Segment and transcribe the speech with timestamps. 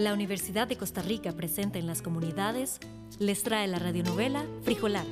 [0.00, 2.80] La Universidad de Costa Rica presenta en las comunidades
[3.18, 5.04] les trae la radionovela Frijolar,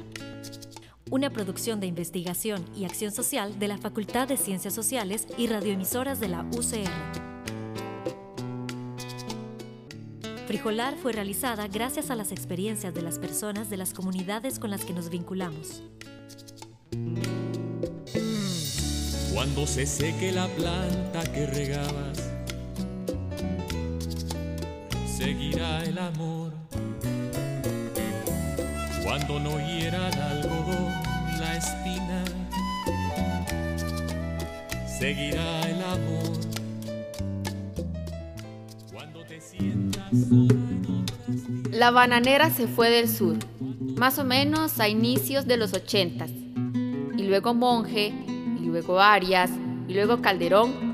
[1.10, 6.20] una producción de investigación y acción social de la Facultad de Ciencias Sociales y radioemisoras
[6.20, 6.88] de la UCR.
[10.46, 14.86] Frijolar fue realizada gracias a las experiencias de las personas de las comunidades con las
[14.86, 15.82] que nos vinculamos.
[19.34, 22.17] Cuando se seque la planta que regabas,
[25.18, 26.52] seguirá el amor.
[29.02, 30.92] Cuando no hiera el algodón
[31.40, 32.24] la espina,
[34.86, 36.38] seguirá el amor.
[38.92, 40.12] Cuando te sientas.
[41.72, 43.38] La bananera se fue del sur,
[43.96, 46.30] más o menos a inicios de los ochentas.
[46.30, 48.12] Y luego Monje,
[48.60, 49.50] y luego Arias,
[49.88, 50.87] y luego Calderón.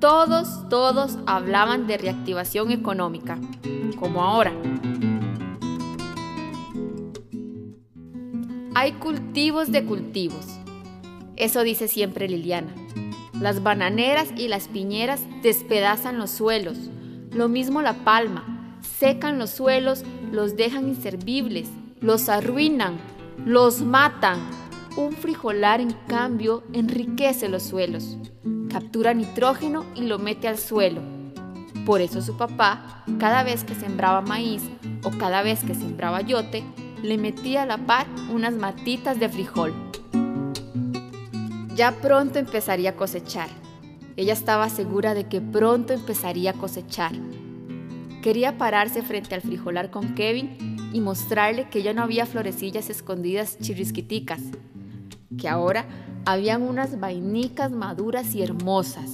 [0.00, 3.36] Todos, todos hablaban de reactivación económica,
[3.98, 4.52] como ahora.
[8.76, 10.46] Hay cultivos de cultivos.
[11.34, 12.72] Eso dice siempre Liliana.
[13.40, 16.78] Las bananeras y las piñeras despedazan los suelos.
[17.32, 18.78] Lo mismo la palma.
[19.00, 22.98] Secan los suelos, los dejan inservibles, los arruinan,
[23.44, 24.38] los matan.
[24.96, 28.16] Un frijolar, en cambio, enriquece los suelos.
[28.70, 31.00] Captura nitrógeno y lo mete al suelo.
[31.86, 34.62] Por eso su papá, cada vez que sembraba maíz
[35.02, 36.62] o cada vez que sembraba yote,
[37.02, 39.72] le metía a la par unas matitas de frijol.
[41.74, 43.48] Ya pronto empezaría a cosechar.
[44.16, 47.12] Ella estaba segura de que pronto empezaría a cosechar.
[48.22, 53.58] Quería pararse frente al frijolar con Kevin y mostrarle que ya no había florecillas escondidas
[53.60, 54.42] chirrisquiticas,
[55.38, 55.86] que ahora
[56.30, 59.12] habían unas vainicas maduras y hermosas.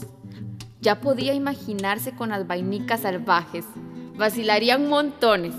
[0.80, 3.64] Ya podía imaginarse con las vainicas salvajes.
[4.16, 5.54] Vacilarían montones,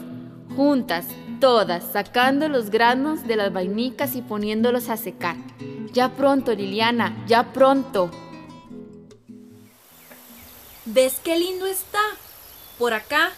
[0.53, 1.05] juntas,
[1.39, 5.37] todas, sacando los granos de las vainicas y poniéndolos a secar.
[5.93, 8.11] Ya pronto, Liliana, ya pronto.
[10.83, 12.01] ¿Ves qué lindo está?
[12.77, 13.31] Por acá.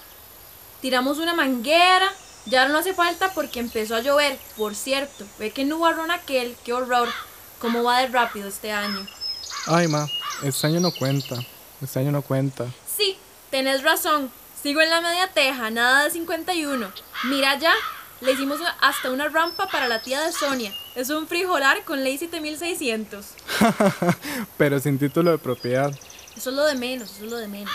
[0.82, 2.12] Tiramos una manguera.
[2.48, 4.40] Ya no hace falta porque empezó a llover.
[4.58, 6.56] Por cierto, ve que nubarrón aquel.
[6.66, 7.10] Qué horror.
[7.60, 9.06] ¿Cómo va de rápido este año?
[9.66, 10.08] Ay, ma,
[10.44, 11.36] este año no cuenta.
[11.82, 12.66] Este año no cuenta.
[12.96, 13.18] Sí,
[13.50, 14.32] tenés razón.
[14.62, 16.92] Sigo en la media teja, nada de 51.
[17.26, 17.74] Mira ya,
[18.22, 20.72] le hicimos hasta una rampa para la tía de Sonia.
[20.96, 23.26] Es un frijolar con ley 7600.
[24.58, 25.92] Pero sin título de propiedad.
[26.36, 27.74] Eso es lo de menos, eso es lo de menos.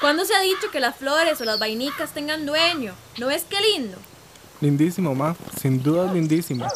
[0.00, 2.94] ¿Cuándo se ha dicho que las flores o las vainicas tengan dueño?
[3.18, 3.98] ¿No ves qué lindo?
[4.60, 5.36] Lindísimo, ma.
[5.60, 6.66] Sin duda lindísimo.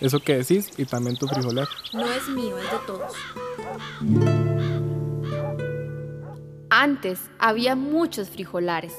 [0.00, 1.68] Eso que decís y también tu frijolar.
[1.92, 3.12] No es mío, es de todos.
[6.70, 8.94] Antes había muchos frijolares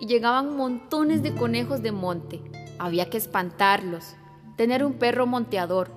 [0.00, 2.42] y llegaban montones de conejos de monte.
[2.78, 4.16] Había que espantarlos,
[4.56, 5.92] tener un perro monteador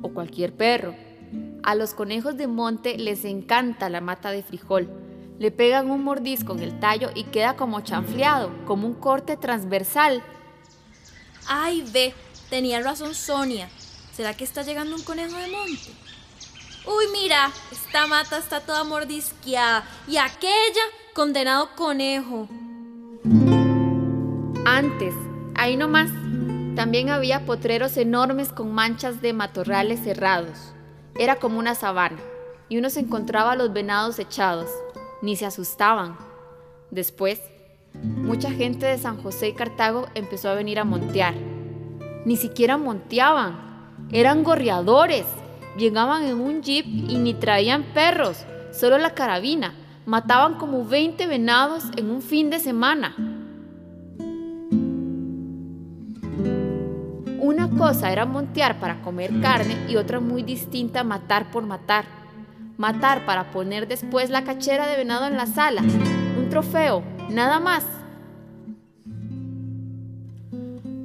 [0.00, 0.94] o cualquier perro.
[1.62, 4.88] A los conejos de monte les encanta la mata de frijol.
[5.38, 10.22] Le pegan un mordisco en el tallo y queda como chanfleado, como un corte transversal.
[11.46, 12.14] Ay, ve,
[12.48, 13.68] tenía razón Sonia.
[14.18, 15.92] ¿Será que está llegando un conejo de monte?
[16.84, 19.84] Uy, mira, esta mata está toda mordisqueada.
[20.08, 20.82] Y aquella,
[21.14, 22.48] condenado conejo.
[24.66, 25.14] Antes,
[25.54, 26.10] ahí nomás,
[26.74, 30.74] también había potreros enormes con manchas de matorrales cerrados.
[31.14, 32.18] Era como una sabana,
[32.68, 34.68] y uno se encontraba a los venados echados.
[35.22, 36.18] Ni se asustaban.
[36.90, 37.40] Después,
[37.94, 41.36] mucha gente de San José y Cartago empezó a venir a montear.
[42.24, 43.67] Ni siquiera monteaban,
[44.10, 45.26] eran gorreadores.
[45.76, 49.74] Llegaban en un jeep y ni traían perros, solo la carabina.
[50.06, 53.14] Mataban como 20 venados en un fin de semana.
[57.40, 62.04] Una cosa era montear para comer carne y otra muy distinta matar por matar.
[62.76, 65.82] Matar para poner después la cachera de venado en la sala.
[65.82, 67.84] Un trofeo, nada más.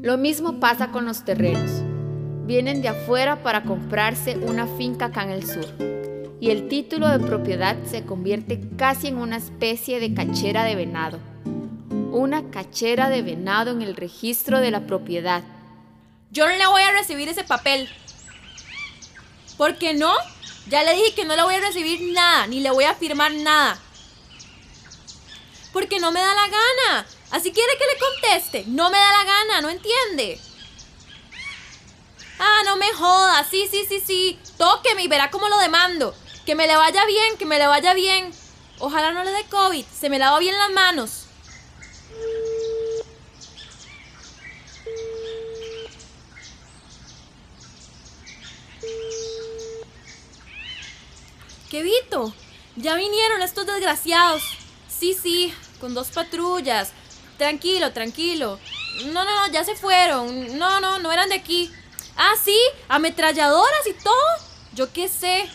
[0.01, 1.82] Lo mismo pasa con los terrenos.
[2.45, 5.66] Vienen de afuera para comprarse una finca acá en el sur.
[6.42, 11.19] Y el título de propiedad se convierte casi en una especie de cachera de venado.
[12.12, 15.42] Una cachera de venado en el registro de la propiedad.
[16.31, 17.88] Yo no le voy a recibir ese papel.
[19.57, 20.12] ¿Por qué no?
[20.68, 23.34] Ya le dije que no le voy a recibir nada, ni le voy a firmar
[23.34, 23.80] nada.
[25.72, 27.06] Porque no me da la gana.
[27.31, 28.63] Así quiere que le conteste.
[28.68, 30.42] No me da la gana, ¿no entiende?
[32.39, 36.15] Ah, no me jodas, sí, sí, sí, sí, tóqueme y verá cómo lo demando.
[36.45, 38.31] Que me le vaya bien, que me le vaya bien.
[38.80, 41.27] Ojalá no le dé COVID, se me lava bien las manos.
[51.69, 52.33] Quevito.
[52.75, 54.44] Ya vinieron estos desgraciados.
[54.88, 56.91] Sí, sí, con dos patrullas.
[57.38, 58.59] Tranquilo, tranquilo.
[59.06, 60.59] No, no, no, ya se fueron.
[60.59, 61.71] No, no, no eran de aquí.
[62.15, 62.57] Ah, sí,
[62.88, 64.13] ametralladoras y todo.
[64.74, 65.50] Yo qué sé.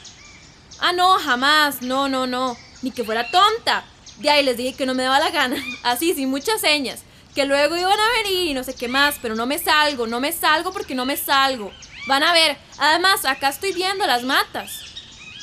[0.81, 1.83] Ah, no, jamás.
[1.83, 2.57] No, no, no.
[2.83, 3.85] Ni que fuera tonta.
[4.19, 5.57] De ahí les dije que no me daba la gana.
[5.83, 7.01] Así, sin muchas señas.
[7.35, 10.19] Que luego iban a venir y no sé qué más, pero no me salgo, no
[10.19, 11.71] me salgo porque no me salgo.
[12.07, 12.57] Van a ver.
[12.79, 14.71] Además, acá estoy viendo las matas.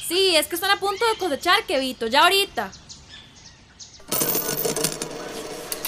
[0.07, 2.71] Sí, es que están a punto de cosechar, Kevito, ya ahorita.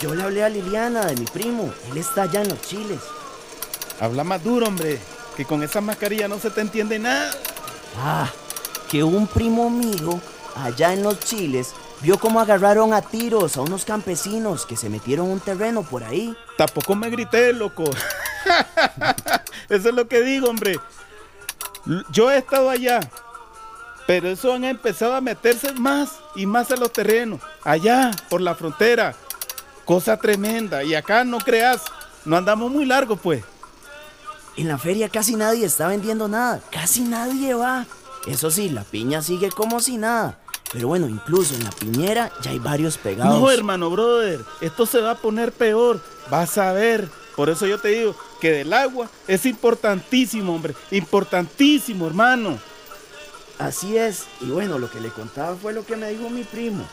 [0.01, 1.73] Yo le hablé a Liliana de mi primo.
[1.91, 3.01] Él está allá en los chiles.
[4.00, 5.00] Habla más duro, hombre.
[5.38, 7.31] Que con esa mascarilla no se te entiende nada.
[7.98, 8.30] Ah,
[8.89, 10.19] que un primo mío
[10.56, 15.30] allá en los chiles vio cómo agarraron a tiros a unos campesinos que se metieron
[15.30, 16.36] un terreno por ahí.
[16.57, 17.84] Tampoco me grité, loco.
[19.69, 20.80] Eso es lo que digo, hombre.
[22.12, 23.00] Yo he estado allá,
[24.06, 28.56] pero eso han empezado a meterse más y más a los terrenos, allá, por la
[28.56, 29.16] frontera.
[29.86, 30.83] Cosa tremenda.
[30.83, 31.83] Y acá no creas,
[32.25, 33.44] no andamos muy largos, pues.
[34.57, 37.86] En la feria casi nadie está vendiendo nada, casi nadie va.
[38.25, 40.39] Eso sí, la piña sigue como si nada.
[40.74, 43.39] Pero bueno, incluso en la piñera ya hay varios pegados.
[43.39, 46.01] No, hermano, brother, esto se va a poner peor.
[46.30, 47.07] Vas a ver.
[47.36, 50.74] Por eso yo te digo que del agua es importantísimo, hombre.
[50.89, 52.57] Importantísimo, hermano.
[53.59, 54.25] Así es.
[54.42, 56.83] Y bueno, lo que le contaba fue lo que me dijo mi primo.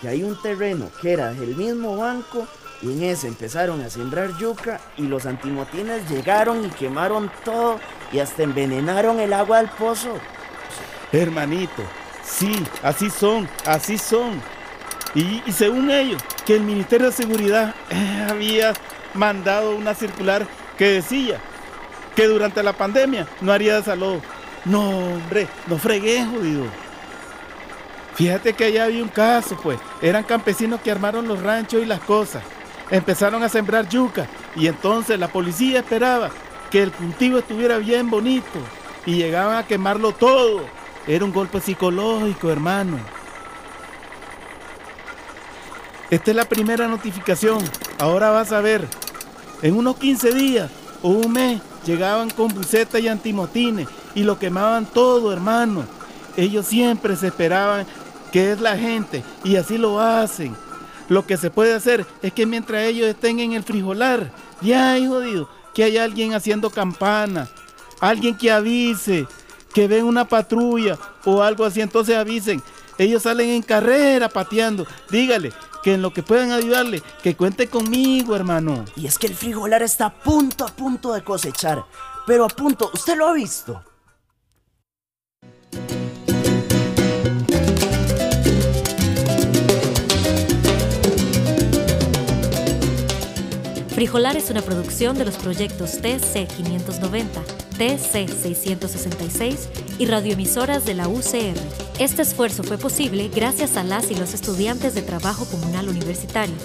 [0.00, 2.46] Que hay un terreno que era del mismo banco
[2.84, 7.80] y en ese empezaron a sembrar yuca y los antimotines llegaron y quemaron todo
[8.12, 10.18] y hasta envenenaron el agua del pozo.
[11.10, 11.82] Hermanito,
[12.22, 14.40] sí, así son, así son.
[15.14, 18.74] Y, según ellos, que el Ministerio de Seguridad eh, había
[19.14, 20.46] mandado una circular
[20.76, 21.40] que decía
[22.14, 24.20] que durante la pandemia no haría desalojo.
[24.66, 26.64] No, hombre, no fregué, jodido.
[28.14, 29.78] Fíjate que allá había un caso, pues.
[30.02, 32.42] Eran campesinos que armaron los ranchos y las cosas.
[32.90, 34.26] Empezaron a sembrar yuca
[34.56, 36.30] y entonces la policía esperaba
[36.70, 38.58] que el cultivo estuviera bien bonito
[39.06, 40.62] y llegaban a quemarlo todo.
[41.06, 42.98] Era un golpe psicológico, hermano.
[46.10, 47.58] Esta es la primera notificación.
[47.98, 48.86] Ahora vas a ver.
[49.62, 50.70] En unos 15 días
[51.02, 55.84] o un mes llegaban con bucetas y antimotines y lo quemaban todo, hermano.
[56.36, 57.86] Ellos siempre se esperaban
[58.32, 60.56] que es la gente y así lo hacen.
[61.08, 65.06] Lo que se puede hacer es que mientras ellos estén en el frijolar, ya hay
[65.06, 67.48] jodido, que hay alguien haciendo campana,
[68.00, 69.26] alguien que avise,
[69.72, 72.62] que ven una patrulla o algo así, entonces avisen.
[72.96, 74.86] Ellos salen en carrera pateando.
[75.10, 75.52] Dígale
[75.82, 78.84] que en lo que puedan ayudarle, que cuente conmigo, hermano.
[78.96, 81.84] Y es que el frijolar está a punto, a punto de cosechar.
[82.26, 83.82] Pero a punto, ¿usted lo ha visto?
[93.94, 97.40] Frijolar es una producción de los proyectos TC 590,
[97.78, 99.68] TC 666
[100.00, 101.54] y radioemisoras de la UCR.
[102.00, 106.56] Este esfuerzo fue posible gracias a las y los estudiantes de Trabajo Comunal Universitario,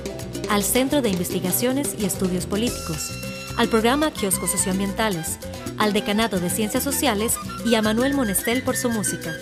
[0.49, 3.11] al Centro de Investigaciones y Estudios Políticos,
[3.57, 5.37] al programa Kioscos Socioambientales,
[5.77, 9.35] al Decanato de Ciencias Sociales y a Manuel Monestel por su música.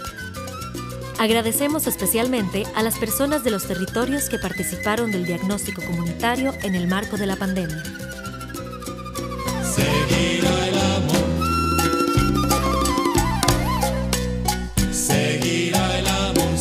[1.20, 6.88] Agradecemos especialmente a las personas de los territorios que participaron del diagnóstico comunitario en el
[6.88, 7.82] marco de la pandemia.
[9.64, 11.26] Seguirá el amor.
[14.92, 16.58] Seguirá el amor,